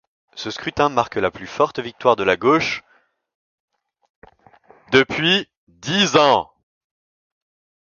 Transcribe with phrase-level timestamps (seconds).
[0.33, 2.81] Ce scrutin marque la plus forte victoire de la gauche
[4.91, 6.51] depuis dix ans.